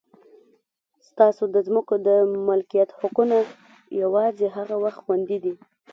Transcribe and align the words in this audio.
ستاسو 1.09 1.43
د 1.53 1.55
ځمکو 1.67 1.95
د 2.07 2.09
مالکیت 2.47 2.89
حقونه 2.99 3.37
یوازې 4.01 4.47
هغه 4.57 4.75
وخت 4.83 4.99
خوندي 5.03 5.37
دي. 5.43 5.53